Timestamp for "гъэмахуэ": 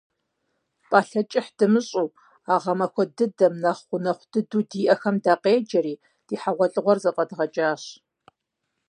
2.63-3.05